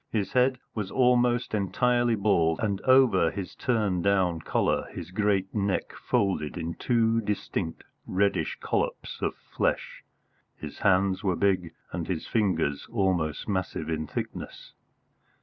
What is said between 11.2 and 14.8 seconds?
were big and his fingers almost massive in thickness.